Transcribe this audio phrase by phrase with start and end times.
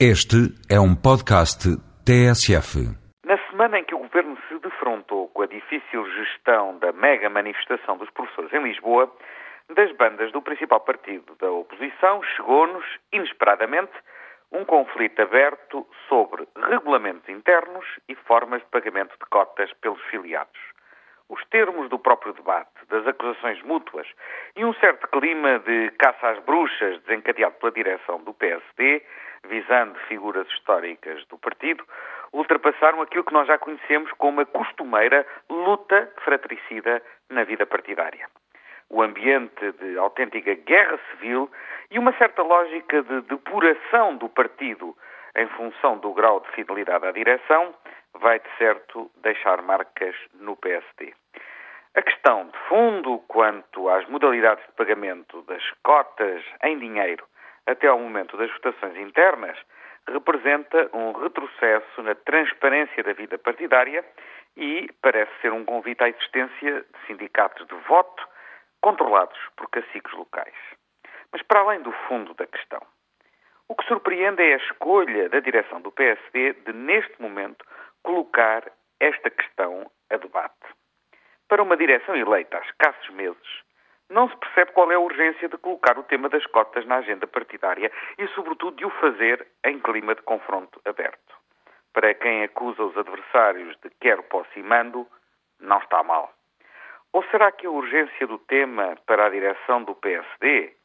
[0.00, 1.70] Este é um podcast
[2.02, 2.82] TSF.
[3.24, 7.96] Na semana em que o governo se defrontou com a difícil gestão da mega manifestação
[7.96, 9.08] dos professores em Lisboa,
[9.72, 13.92] das bandas do principal partido da oposição chegou-nos, inesperadamente,
[14.50, 20.58] um conflito aberto sobre regulamentos internos e formas de pagamento de cotas pelos filiados.
[21.28, 24.06] Os termos do próprio debate, das acusações mútuas
[24.56, 29.02] e um certo clima de caça às bruxas desencadeado pela direção do PSD,
[29.46, 31.84] visando figuras históricas do partido,
[32.32, 38.28] ultrapassaram aquilo que nós já conhecemos como a costumeira luta fratricida na vida partidária.
[38.90, 41.50] O ambiente de autêntica guerra civil
[41.90, 44.94] e uma certa lógica de depuração do partido
[45.36, 47.74] em função do grau de fidelidade à direção,
[48.20, 51.14] vai de certo deixar marcas no PSD.
[51.94, 57.24] A questão de fundo quanto às modalidades de pagamento das cotas em dinheiro
[57.66, 59.56] até ao momento das votações internas
[60.06, 64.04] representa um retrocesso na transparência da vida partidária
[64.56, 68.28] e parece ser um convite à existência de sindicatos de voto
[68.80, 70.54] controlados por caciques locais.
[71.32, 72.82] Mas para além do fundo da questão,
[73.66, 77.64] o que surpreende é a escolha da direção do PSD de, neste momento,
[78.02, 80.54] colocar esta questão a debate.
[81.48, 83.62] Para uma direção eleita há escassos meses,
[84.08, 87.26] não se percebe qual é a urgência de colocar o tema das cotas na agenda
[87.26, 91.34] partidária e, sobretudo, de o fazer em clima de confronto aberto.
[91.92, 95.04] Para quem acusa os adversários de quero, posso e mando,
[95.58, 96.32] não está mal.
[97.12, 100.76] Ou será que a urgência do tema para a direção do PSD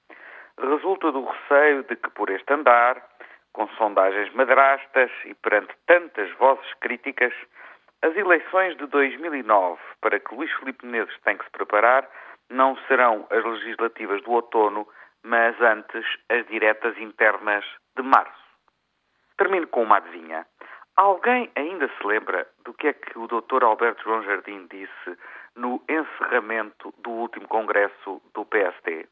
[0.58, 3.00] resulta do receio de que, por este andar,
[3.54, 7.34] com sondagens madrastas e perante tantas vozes críticas,
[8.02, 12.10] as eleições de 2009 para que Luís Filipe Menezes tem que se preparar
[12.50, 14.88] não serão as legislativas do outono,
[15.24, 17.64] mas antes as diretas internas
[17.96, 18.34] de março.
[19.38, 20.46] Termino com uma adivinha.
[20.96, 23.64] Alguém ainda se lembra do que é que o Dr.
[23.64, 25.18] Alberto João Jardim disse
[25.56, 29.08] no encerramento do último congresso do PSD?